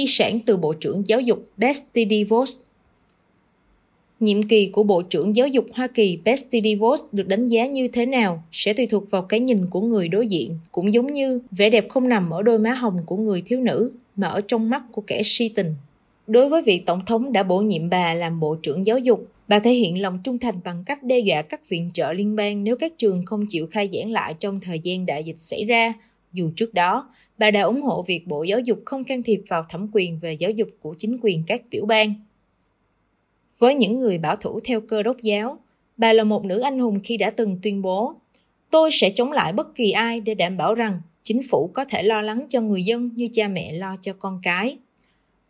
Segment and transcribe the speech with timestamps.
[0.00, 2.60] di sản từ Bộ trưởng Giáo dục Betsy DeVos.
[4.20, 7.88] Nhiệm kỳ của Bộ trưởng Giáo dục Hoa Kỳ Betsy DeVos được đánh giá như
[7.88, 11.40] thế nào sẽ tùy thuộc vào cái nhìn của người đối diện, cũng giống như
[11.50, 14.70] vẻ đẹp không nằm ở đôi má hồng của người thiếu nữ mà ở trong
[14.70, 15.74] mắt của kẻ si tình.
[16.26, 19.58] Đối với vị tổng thống đã bổ nhiệm bà làm Bộ trưởng Giáo dục, bà
[19.58, 22.76] thể hiện lòng trung thành bằng cách đe dọa các viện trợ liên bang nếu
[22.76, 25.94] các trường không chịu khai giảng lại trong thời gian đại dịch xảy ra.
[26.32, 29.64] Dù trước đó, bà đã ủng hộ việc Bộ Giáo dục không can thiệp vào
[29.68, 32.14] thẩm quyền về giáo dục của chính quyền các tiểu bang.
[33.58, 35.58] Với những người bảo thủ theo cơ đốc giáo,
[35.96, 38.14] bà là một nữ anh hùng khi đã từng tuyên bố
[38.70, 42.02] Tôi sẽ chống lại bất kỳ ai để đảm bảo rằng chính phủ có thể
[42.02, 44.78] lo lắng cho người dân như cha mẹ lo cho con cái.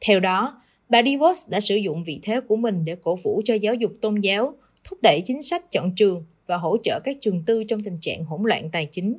[0.00, 3.54] Theo đó, bà DeVos đã sử dụng vị thế của mình để cổ vũ cho
[3.54, 4.54] giáo dục tôn giáo,
[4.84, 8.24] thúc đẩy chính sách chọn trường và hỗ trợ các trường tư trong tình trạng
[8.24, 9.14] hỗn loạn tài chính.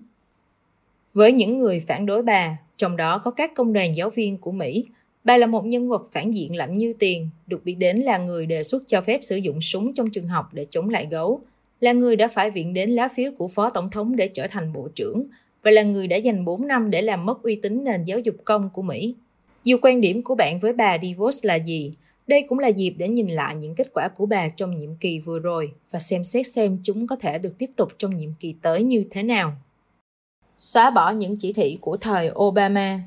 [1.14, 4.52] Với những người phản đối bà, trong đó có các công đoàn giáo viên của
[4.52, 4.86] Mỹ,
[5.24, 8.46] bà là một nhân vật phản diện lạnh như tiền, được biết đến là người
[8.46, 11.42] đề xuất cho phép sử dụng súng trong trường học để chống lại gấu,
[11.80, 14.74] là người đã phải viện đến lá phiếu của phó tổng thống để trở thành
[14.74, 15.24] bộ trưởng
[15.64, 18.36] và là người đã dành 4 năm để làm mất uy tín nền giáo dục
[18.46, 19.16] công của Mỹ.
[19.64, 21.92] Dù quan điểm của bạn với bà DeVos là gì,
[22.28, 25.20] đây cũng là dịp để nhìn lại những kết quả của bà trong nhiệm kỳ
[25.20, 28.56] vừa rồi và xem xét xem chúng có thể được tiếp tục trong nhiệm kỳ
[28.62, 29.56] tới như thế nào.
[30.62, 33.00] Xóa bỏ những chỉ thị của thời Obama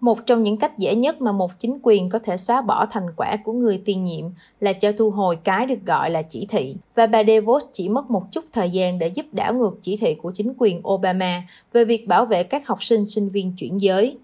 [0.00, 3.06] một trong những cách dễ nhất mà một chính quyền có thể xóa bỏ thành
[3.16, 4.24] quả của người tiền nhiệm
[4.60, 6.76] là cho thu hồi cái được gọi là chỉ thị.
[6.94, 10.14] Và bà DeVos chỉ mất một chút thời gian để giúp đảo ngược chỉ thị
[10.14, 14.16] của chính quyền Obama về việc bảo vệ các học sinh sinh viên chuyển giới.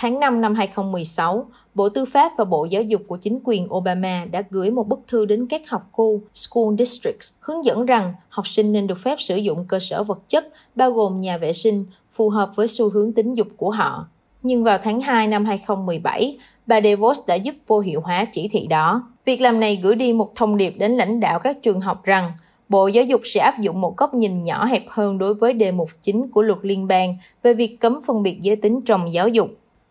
[0.00, 4.24] Tháng 5 năm 2016, Bộ Tư pháp và Bộ Giáo dục của chính quyền Obama
[4.30, 8.46] đã gửi một bức thư đến các học khu School Districts hướng dẫn rằng học
[8.46, 11.84] sinh nên được phép sử dụng cơ sở vật chất bao gồm nhà vệ sinh
[12.12, 14.06] phù hợp với xu hướng tính dục của họ.
[14.42, 18.66] Nhưng vào tháng 2 năm 2017, bà DeVos đã giúp vô hiệu hóa chỉ thị
[18.66, 19.08] đó.
[19.24, 22.32] Việc làm này gửi đi một thông điệp đến lãnh đạo các trường học rằng
[22.68, 25.72] Bộ Giáo dục sẽ áp dụng một góc nhìn nhỏ hẹp hơn đối với đề
[25.72, 29.28] mục chính của luật liên bang về việc cấm phân biệt giới tính trong giáo
[29.28, 29.48] dục.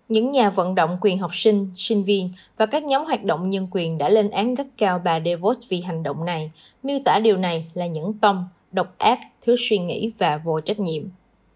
[0.10, 3.68] Những nhà vận động quyền học sinh, sinh viên và các nhóm hoạt động nhân
[3.72, 6.52] quyền đã lên án gắt cao bà DeVos vì hành động này,
[6.84, 10.80] miêu tả điều này là nhẫn tâm, độc ác, thiếu suy nghĩ và vô trách
[10.80, 11.04] nhiệm.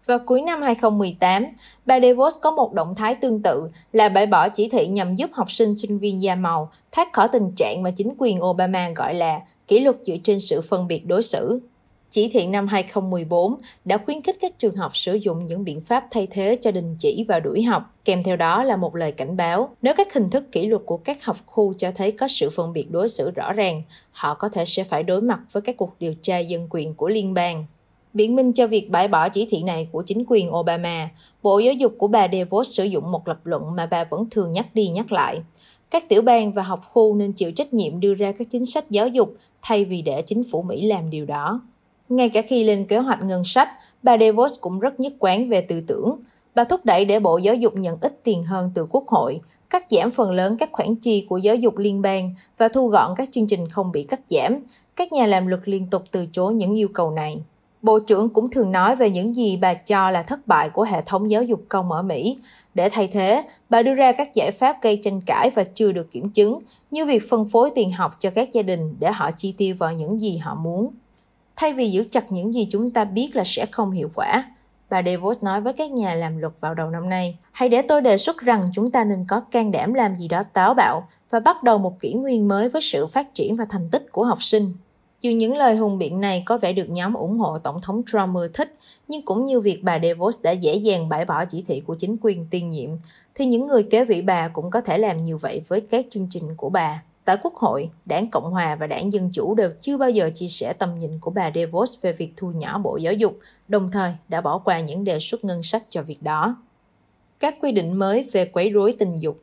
[0.06, 1.46] Vào cuối năm 2018,
[1.86, 5.30] bà DeVos có một động thái tương tự là bãi bỏ chỉ thị nhằm giúp
[5.32, 9.14] học sinh sinh viên da màu thoát khỏi tình trạng mà chính quyền Obama gọi
[9.14, 11.60] là kỷ luật dựa trên sự phân biệt đối xử.
[12.12, 16.04] Chỉ thị năm 2014 đã khuyến khích các trường học sử dụng những biện pháp
[16.10, 19.36] thay thế cho đình chỉ và đuổi học, kèm theo đó là một lời cảnh
[19.36, 19.76] báo.
[19.82, 22.72] Nếu các hình thức kỷ luật của các học khu cho thấy có sự phân
[22.72, 25.90] biệt đối xử rõ ràng, họ có thể sẽ phải đối mặt với các cuộc
[25.98, 27.64] điều tra dân quyền của liên bang.
[28.12, 31.08] Biện minh cho việc bãi bỏ chỉ thị này của chính quyền Obama,
[31.42, 34.52] Bộ Giáo dục của bà DeVos sử dụng một lập luận mà bà vẫn thường
[34.52, 35.40] nhắc đi nhắc lại.
[35.90, 38.90] Các tiểu bang và học khu nên chịu trách nhiệm đưa ra các chính sách
[38.90, 41.60] giáo dục thay vì để chính phủ Mỹ làm điều đó.
[42.12, 43.68] Ngay cả khi lên kế hoạch ngân sách,
[44.02, 46.16] bà DeVos cũng rất nhất quán về tư tưởng.
[46.54, 49.40] Bà thúc đẩy để Bộ Giáo dục nhận ít tiền hơn từ Quốc hội,
[49.70, 53.14] cắt giảm phần lớn các khoản chi của giáo dục liên bang và thu gọn
[53.16, 54.58] các chương trình không bị cắt giảm.
[54.96, 57.42] Các nhà làm luật liên tục từ chối những yêu cầu này.
[57.82, 61.02] Bộ trưởng cũng thường nói về những gì bà cho là thất bại của hệ
[61.06, 62.38] thống giáo dục công ở Mỹ.
[62.74, 66.10] Để thay thế, bà đưa ra các giải pháp gây tranh cãi và chưa được
[66.10, 66.58] kiểm chứng,
[66.90, 69.92] như việc phân phối tiền học cho các gia đình để họ chi tiêu vào
[69.92, 70.90] những gì họ muốn.
[71.56, 74.44] Thay vì giữ chặt những gì chúng ta biết là sẽ không hiệu quả,
[74.90, 78.00] bà DeVos nói với các nhà làm luật vào đầu năm nay, hãy để tôi
[78.00, 81.40] đề xuất rằng chúng ta nên có can đảm làm gì đó táo bạo và
[81.40, 84.42] bắt đầu một kỷ nguyên mới với sự phát triển và thành tích của học
[84.42, 84.72] sinh.
[85.20, 88.34] Dù những lời hùng biện này có vẻ được nhóm ủng hộ Tổng thống Trump
[88.34, 88.76] ưa thích,
[89.08, 92.16] nhưng cũng như việc bà DeVos đã dễ dàng bãi bỏ chỉ thị của chính
[92.20, 92.90] quyền tiên nhiệm,
[93.34, 96.26] thì những người kế vị bà cũng có thể làm như vậy với các chương
[96.30, 97.02] trình của bà.
[97.24, 100.48] Tại Quốc hội, đảng Cộng hòa và đảng Dân Chủ đều chưa bao giờ chia
[100.48, 103.38] sẻ tầm nhìn của bà DeVos về việc thu nhỏ Bộ Giáo dục,
[103.68, 106.56] đồng thời đã bỏ qua những đề xuất ngân sách cho việc đó.
[107.40, 109.36] Các quy định mới về quấy rối tình dục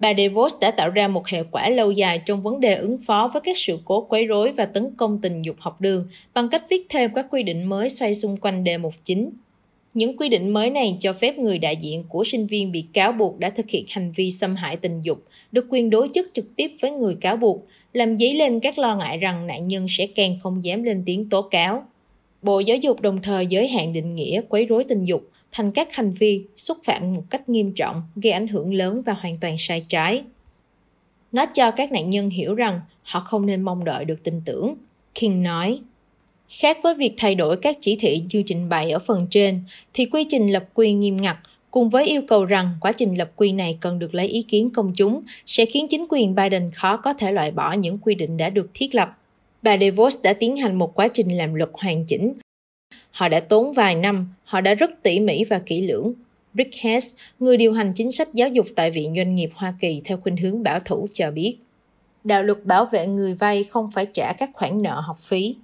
[0.00, 3.30] Bà DeVos đã tạo ra một hệ quả lâu dài trong vấn đề ứng phó
[3.32, 6.64] với các sự cố quấy rối và tấn công tình dục học đường bằng cách
[6.70, 9.30] viết thêm các quy định mới xoay xung quanh đề mục chính.
[9.98, 13.12] Những quy định mới này cho phép người đại diện của sinh viên bị cáo
[13.12, 16.56] buộc đã thực hiện hành vi xâm hại tình dục được quyền đối chất trực
[16.56, 20.06] tiếp với người cáo buộc, làm dấy lên các lo ngại rằng nạn nhân sẽ
[20.06, 21.84] càng không dám lên tiếng tố cáo.
[22.42, 25.94] Bộ Giáo dục đồng thời giới hạn định nghĩa quấy rối tình dục thành các
[25.94, 29.56] hành vi xúc phạm một cách nghiêm trọng, gây ảnh hưởng lớn và hoàn toàn
[29.58, 30.22] sai trái.
[31.32, 34.74] Nó cho các nạn nhân hiểu rằng họ không nên mong đợi được tin tưởng,
[35.14, 35.80] King nói.
[36.48, 39.62] Khác với việc thay đổi các chỉ thị như trình bày ở phần trên,
[39.94, 41.36] thì quy trình lập quy nghiêm ngặt
[41.70, 44.70] cùng với yêu cầu rằng quá trình lập quy này cần được lấy ý kiến
[44.70, 48.36] công chúng sẽ khiến chính quyền Biden khó có thể loại bỏ những quy định
[48.36, 49.18] đã được thiết lập.
[49.62, 52.34] Bà DeVos đã tiến hành một quá trình làm luật hoàn chỉnh.
[53.10, 56.12] Họ đã tốn vài năm, họ đã rất tỉ mỉ và kỹ lưỡng.
[56.54, 60.02] Rick Hess, người điều hành chính sách giáo dục tại Viện Doanh nghiệp Hoa Kỳ
[60.04, 61.56] theo khuynh hướng bảo thủ cho biết.
[62.24, 65.56] Đạo luật bảo vệ người vay không phải trả các khoản nợ học phí.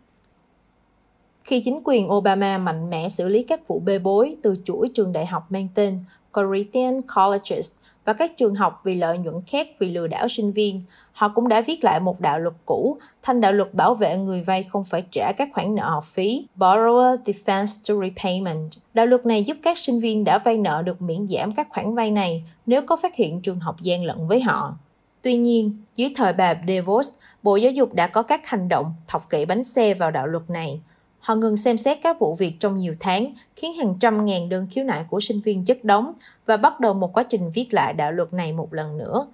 [1.44, 5.12] Khi chính quyền Obama mạnh mẽ xử lý các vụ bê bối từ chuỗi trường
[5.12, 7.72] đại học mang tên Corinthian Colleges
[8.04, 10.82] và các trường học vì lợi nhuận khác vì lừa đảo sinh viên,
[11.12, 14.42] họ cũng đã viết lại một đạo luật cũ thành đạo luật bảo vệ người
[14.42, 18.70] vay không phải trả các khoản nợ học phí Borrower Defense to Repayment.
[18.94, 21.94] Đạo luật này giúp các sinh viên đã vay nợ được miễn giảm các khoản
[21.94, 24.74] vay này nếu có phát hiện trường học gian lận với họ.
[25.22, 27.08] Tuy nhiên, dưới thời bà DeVos,
[27.42, 30.50] Bộ Giáo dục đã có các hành động thọc kỵ bánh xe vào đạo luật
[30.50, 30.80] này.
[31.24, 34.66] Họ ngừng xem xét các vụ việc trong nhiều tháng, khiến hàng trăm ngàn đơn
[34.70, 36.12] khiếu nại của sinh viên chất đóng
[36.46, 39.26] và bắt đầu một quá trình viết lại đạo luật này một lần nữa.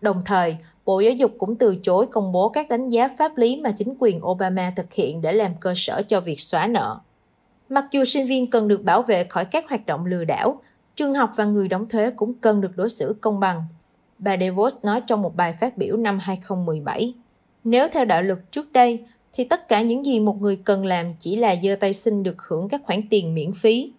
[0.00, 3.60] Đồng thời, Bộ Giáo dục cũng từ chối công bố các đánh giá pháp lý
[3.60, 6.98] mà chính quyền Obama thực hiện để làm cơ sở cho việc xóa nợ.
[7.68, 10.60] Mặc dù sinh viên cần được bảo vệ khỏi các hoạt động lừa đảo,
[10.96, 13.64] trường học và người đóng thuế cũng cần được đối xử công bằng.
[14.18, 17.14] Bà DeVos nói trong một bài phát biểu năm 2017.
[17.64, 21.06] Nếu theo đạo luật trước đây, thì tất cả những gì một người cần làm
[21.18, 23.92] chỉ là giơ tay xin được hưởng các khoản tiền miễn phí.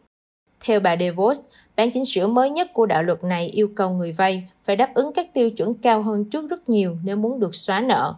[0.66, 1.40] Theo bà DeVos,
[1.76, 4.94] bản chỉnh sửa mới nhất của đạo luật này yêu cầu người vay phải đáp
[4.94, 8.16] ứng các tiêu chuẩn cao hơn trước rất nhiều nếu muốn được xóa nợ.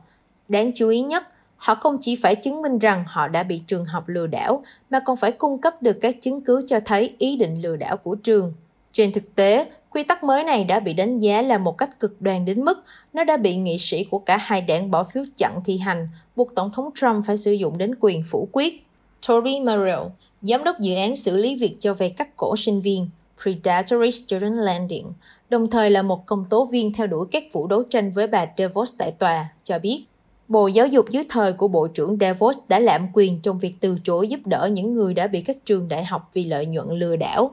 [0.47, 1.23] Đáng chú ý nhất,
[1.57, 4.99] họ không chỉ phải chứng minh rằng họ đã bị trường học lừa đảo, mà
[5.05, 8.15] còn phải cung cấp được các chứng cứ cho thấy ý định lừa đảo của
[8.15, 8.53] trường.
[8.91, 12.21] Trên thực tế, quy tắc mới này đã bị đánh giá là một cách cực
[12.21, 12.83] đoan đến mức
[13.13, 16.55] nó đã bị nghị sĩ của cả hai đảng bỏ phiếu chặn thi hành, buộc
[16.55, 18.85] Tổng thống Trump phải sử dụng đến quyền phủ quyết.
[19.27, 20.01] Tory Merrill,
[20.41, 23.09] giám đốc dự án xử lý việc cho vay cắt cổ sinh viên,
[23.43, 25.13] Predatory Student Lending,
[25.49, 28.45] đồng thời là một công tố viên theo đuổi các vụ đấu tranh với bà
[28.57, 30.05] DeVos tại tòa, cho biết
[30.51, 33.97] Bộ Giáo dục dưới thời của Bộ trưởng DeVos đã lạm quyền trong việc từ
[34.03, 37.15] chối giúp đỡ những người đã bị các trường đại học vì lợi nhuận lừa
[37.15, 37.51] đảo.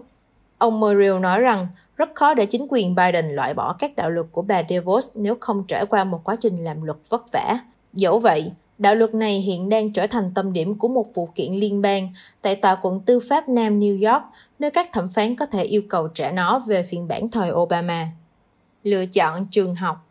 [0.59, 4.27] Ông Muriel nói rằng rất khó để chính quyền Biden loại bỏ các đạo luật
[4.33, 7.59] của bà DeVos nếu không trải qua một quá trình làm luật vất vả.
[7.93, 11.53] Dẫu vậy, đạo luật này hiện đang trở thành tâm điểm của một vụ kiện
[11.53, 12.13] liên bang
[12.43, 14.23] tại tòa quận tư pháp Nam New York,
[14.59, 18.07] nơi các thẩm phán có thể yêu cầu trả nó về phiên bản thời Obama.
[18.83, 20.08] Lựa chọn trường học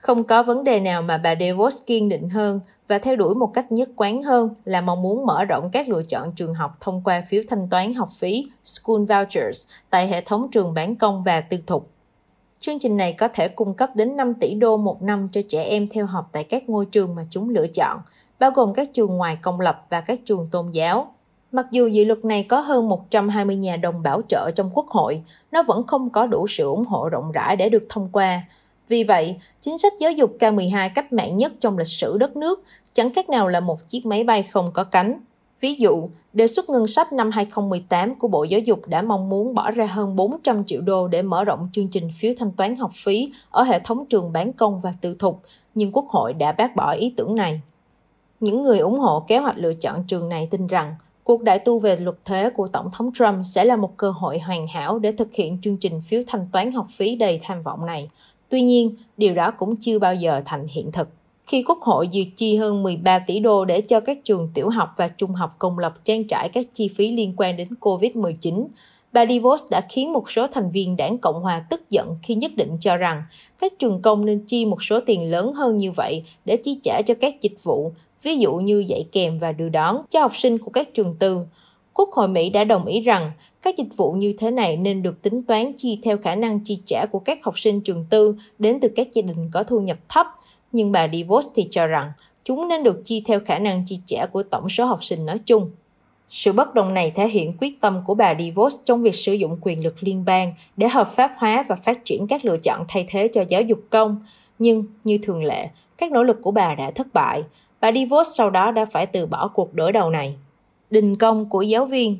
[0.00, 3.50] không có vấn đề nào mà bà DeVos kiên định hơn và theo đuổi một
[3.54, 7.02] cách nhất quán hơn là mong muốn mở rộng các lựa chọn trường học thông
[7.04, 11.40] qua phiếu thanh toán học phí School Vouchers tại hệ thống trường bán công và
[11.40, 11.90] tư thục.
[12.58, 15.62] Chương trình này có thể cung cấp đến 5 tỷ đô một năm cho trẻ
[15.62, 17.98] em theo học tại các ngôi trường mà chúng lựa chọn,
[18.38, 21.12] bao gồm các trường ngoài công lập và các trường tôn giáo.
[21.52, 25.22] Mặc dù dự luật này có hơn 120 nhà đồng bảo trợ trong quốc hội,
[25.52, 28.42] nó vẫn không có đủ sự ủng hộ rộng rãi để được thông qua,
[28.90, 32.62] vì vậy, chính sách giáo dục K12 cách mạng nhất trong lịch sử đất nước
[32.92, 35.20] chẳng khác nào là một chiếc máy bay không có cánh.
[35.60, 39.54] Ví dụ, đề xuất ngân sách năm 2018 của Bộ Giáo dục đã mong muốn
[39.54, 42.90] bỏ ra hơn 400 triệu đô để mở rộng chương trình phiếu thanh toán học
[42.94, 45.42] phí ở hệ thống trường bán công và tư thục,
[45.74, 47.60] nhưng Quốc hội đã bác bỏ ý tưởng này.
[48.40, 50.94] Những người ủng hộ kế hoạch lựa chọn trường này tin rằng
[51.24, 54.38] cuộc đại tu về luật thuế của Tổng thống Trump sẽ là một cơ hội
[54.38, 57.86] hoàn hảo để thực hiện chương trình phiếu thanh toán học phí đầy tham vọng
[57.86, 58.08] này,
[58.50, 61.08] Tuy nhiên, điều đó cũng chưa bao giờ thành hiện thực.
[61.46, 64.88] Khi Quốc hội duyệt chi hơn 13 tỷ đô để cho các trường tiểu học
[64.96, 68.66] và trung học công lập trang trải các chi phí liên quan đến COVID-19,
[69.12, 72.52] bà DeVos đã khiến một số thành viên đảng Cộng hòa tức giận khi nhất
[72.56, 73.22] định cho rằng
[73.58, 77.02] các trường công nên chi một số tiền lớn hơn như vậy để chi trả
[77.06, 77.92] cho các dịch vụ,
[78.22, 81.40] ví dụ như dạy kèm và đưa đón cho học sinh của các trường tư.
[82.00, 85.22] Quốc hội Mỹ đã đồng ý rằng các dịch vụ như thế này nên được
[85.22, 88.80] tính toán chi theo khả năng chi trả của các học sinh trường tư đến
[88.80, 90.26] từ các gia đình có thu nhập thấp,
[90.72, 92.12] nhưng bà DeVos thì cho rằng
[92.44, 95.36] chúng nên được chi theo khả năng chi trả của tổng số học sinh nói
[95.38, 95.70] chung.
[96.28, 99.58] Sự bất đồng này thể hiện quyết tâm của bà DeVos trong việc sử dụng
[99.60, 103.06] quyền lực liên bang để hợp pháp hóa và phát triển các lựa chọn thay
[103.08, 104.24] thế cho giáo dục công.
[104.58, 107.42] Nhưng, như thường lệ, các nỗ lực của bà đã thất bại.
[107.80, 110.36] Bà DeVos sau đó đã phải từ bỏ cuộc đối đầu này
[110.90, 112.16] đình công của giáo viên.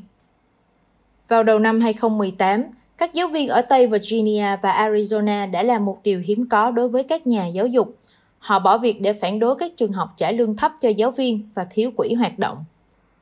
[1.29, 2.62] Vào đầu năm 2018,
[2.99, 6.89] các giáo viên ở Tây Virginia và Arizona đã làm một điều hiếm có đối
[6.89, 7.97] với các nhà giáo dục.
[8.39, 11.49] Họ bỏ việc để phản đối các trường học trả lương thấp cho giáo viên
[11.55, 12.65] và thiếu quỹ hoạt động.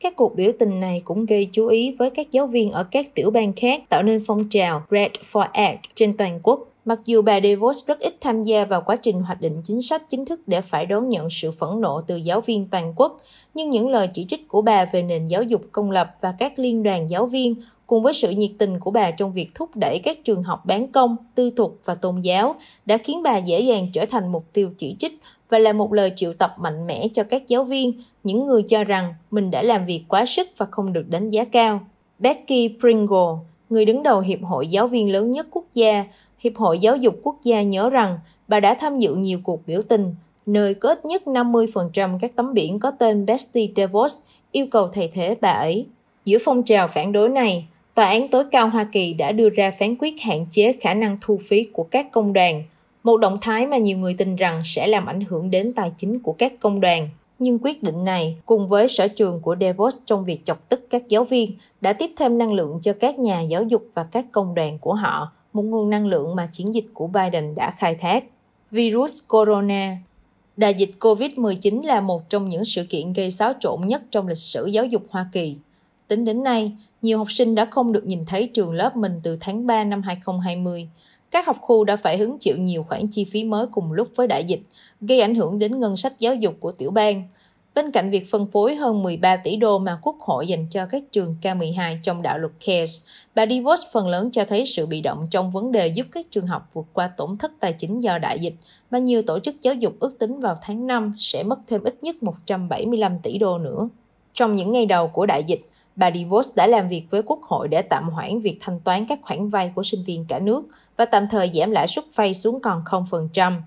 [0.00, 3.14] Các cuộc biểu tình này cũng gây chú ý với các giáo viên ở các
[3.14, 7.23] tiểu bang khác tạo nên phong trào Red for Act trên toàn quốc Mặc dù
[7.23, 10.40] bà DeVos rất ít tham gia vào quá trình hoạch định chính sách chính thức
[10.47, 13.16] để phải đón nhận sự phẫn nộ từ giáo viên toàn quốc,
[13.54, 16.59] nhưng những lời chỉ trích của bà về nền giáo dục công lập và các
[16.59, 17.54] liên đoàn giáo viên
[17.87, 20.88] cùng với sự nhiệt tình của bà trong việc thúc đẩy các trường học bán
[20.92, 22.54] công, tư thục và tôn giáo
[22.87, 26.12] đã khiến bà dễ dàng trở thành mục tiêu chỉ trích và là một lời
[26.16, 27.92] triệu tập mạnh mẽ cho các giáo viên,
[28.25, 31.45] những người cho rằng mình đã làm việc quá sức và không được đánh giá
[31.45, 31.80] cao.
[32.18, 33.33] Becky Pringle,
[33.71, 36.04] người đứng đầu Hiệp hội Giáo viên lớn nhất quốc gia,
[36.38, 38.18] Hiệp hội Giáo dục Quốc gia nhớ rằng
[38.49, 40.14] bà đã tham dự nhiều cuộc biểu tình,
[40.47, 45.11] nơi có ít nhất 50% các tấm biển có tên Betsy DeVos yêu cầu thay
[45.14, 45.87] thế bà ấy.
[46.25, 47.68] Giữa phong trào phản đối này,
[47.99, 51.18] Tòa án tối cao Hoa Kỳ đã đưa ra phán quyết hạn chế khả năng
[51.21, 52.62] thu phí của các công đoàn,
[53.02, 56.18] một động thái mà nhiều người tin rằng sẽ làm ảnh hưởng đến tài chính
[56.18, 57.09] của các công đoàn.
[57.38, 61.09] Nhưng quyết định này, cùng với sở trường của DeVos trong việc chọc tức các
[61.09, 64.54] giáo viên, đã tiếp thêm năng lượng cho các nhà giáo dục và các công
[64.54, 68.24] đoàn của họ, một nguồn năng lượng mà chiến dịch của Biden đã khai thác.
[68.70, 69.96] Virus Corona
[70.56, 74.36] Đại dịch COVID-19 là một trong những sự kiện gây xáo trộn nhất trong lịch
[74.36, 75.56] sử giáo dục Hoa Kỳ.
[76.08, 76.72] Tính đến nay,
[77.02, 80.02] nhiều học sinh đã không được nhìn thấy trường lớp mình từ tháng 3 năm
[80.02, 80.88] 2020.
[81.30, 84.26] Các học khu đã phải hứng chịu nhiều khoản chi phí mới cùng lúc với
[84.26, 84.60] đại dịch,
[85.00, 87.28] gây ảnh hưởng đến ngân sách giáo dục của tiểu bang.
[87.78, 91.02] Bên cạnh việc phân phối hơn 13 tỷ đô mà Quốc hội dành cho các
[91.12, 95.26] trường K12 trong đạo luật CARES, bà DeVos phần lớn cho thấy sự bị động
[95.30, 98.38] trong vấn đề giúp các trường học vượt qua tổn thất tài chính do đại
[98.38, 98.54] dịch,
[98.90, 101.99] mà nhiều tổ chức giáo dục ước tính vào tháng 5 sẽ mất thêm ít
[102.02, 103.88] nhất 175 tỷ đô nữa.
[104.32, 105.61] Trong những ngày đầu của đại dịch,
[105.97, 109.18] bà DeVos đã làm việc với Quốc hội để tạm hoãn việc thanh toán các
[109.23, 110.62] khoản vay của sinh viên cả nước
[110.97, 113.61] và tạm thời giảm lãi suất vay xuống còn 0%.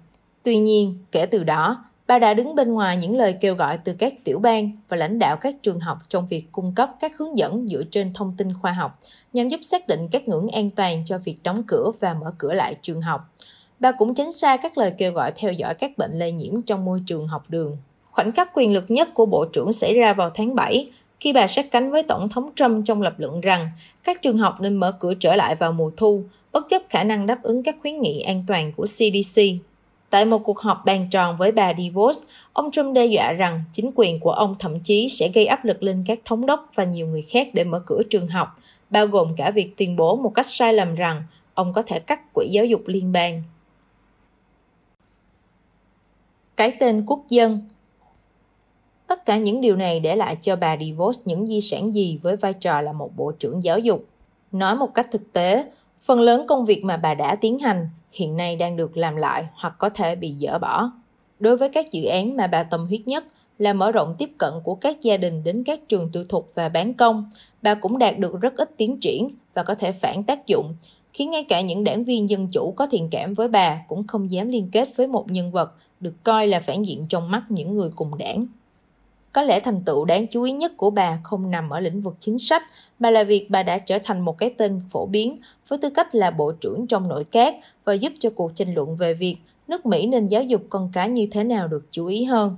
[0.43, 3.93] Tuy nhiên, kể từ đó, bà đã đứng bên ngoài những lời kêu gọi từ
[3.93, 7.37] các tiểu bang và lãnh đạo các trường học trong việc cung cấp các hướng
[7.37, 8.99] dẫn dựa trên thông tin khoa học
[9.33, 12.53] nhằm giúp xác định các ngưỡng an toàn cho việc đóng cửa và mở cửa
[12.53, 13.21] lại trường học.
[13.79, 16.85] Bà cũng tránh xa các lời kêu gọi theo dõi các bệnh lây nhiễm trong
[16.85, 17.77] môi trường học đường.
[18.11, 21.47] Khoảnh khắc quyền lực nhất của Bộ trưởng xảy ra vào tháng 7 khi bà
[21.47, 23.69] sát cánh với Tổng thống Trump trong lập luận rằng
[24.03, 27.27] các trường học nên mở cửa trở lại vào mùa thu, bất chấp khả năng
[27.27, 29.41] đáp ứng các khuyến nghị an toàn của CDC.
[30.11, 33.91] Tại một cuộc họp bàn tròn với bà DeVos, ông Trump đe dọa rằng chính
[33.95, 37.07] quyền của ông thậm chí sẽ gây áp lực lên các thống đốc và nhiều
[37.07, 40.45] người khác để mở cửa trường học, bao gồm cả việc tuyên bố một cách
[40.45, 43.43] sai lầm rằng ông có thể cắt quỹ giáo dục liên bang.
[46.57, 47.61] Cái tên quốc dân
[49.07, 52.35] Tất cả những điều này để lại cho bà DeVos những di sản gì với
[52.35, 54.05] vai trò là một bộ trưởng giáo dục.
[54.51, 55.65] Nói một cách thực tế,
[56.01, 59.45] phần lớn công việc mà bà đã tiến hành hiện nay đang được làm lại
[59.53, 60.91] hoặc có thể bị dỡ bỏ.
[61.39, 63.23] Đối với các dự án mà bà tâm huyết nhất
[63.59, 66.69] là mở rộng tiếp cận của các gia đình đến các trường tư thục và
[66.69, 67.25] bán công,
[67.61, 70.75] bà cũng đạt được rất ít tiến triển và có thể phản tác dụng,
[71.13, 74.31] khiến ngay cả những đảng viên dân chủ có thiện cảm với bà cũng không
[74.31, 77.71] dám liên kết với một nhân vật được coi là phản diện trong mắt những
[77.71, 78.45] người cùng đảng.
[79.33, 82.15] Có lẽ thành tựu đáng chú ý nhất của bà không nằm ở lĩnh vực
[82.19, 82.63] chính sách,
[82.99, 86.15] mà là việc bà đã trở thành một cái tên phổ biến với tư cách
[86.15, 89.85] là bộ trưởng trong nội các và giúp cho cuộc tranh luận về việc nước
[89.85, 92.55] Mỹ nên giáo dục con cái như thế nào được chú ý hơn.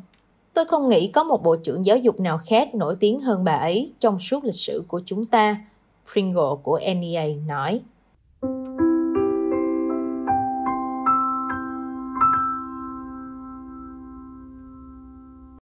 [0.54, 3.54] Tôi không nghĩ có một bộ trưởng giáo dục nào khác nổi tiếng hơn bà
[3.54, 5.58] ấy trong suốt lịch sử của chúng ta,
[6.12, 7.82] Pringle của NEA nói.